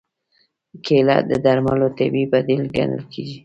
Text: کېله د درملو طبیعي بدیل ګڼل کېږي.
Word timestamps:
کېله 0.85 1.17
د 1.29 1.31
درملو 1.45 1.87
طبیعي 1.97 2.25
بدیل 2.33 2.63
ګڼل 2.75 3.01
کېږي. 3.13 3.37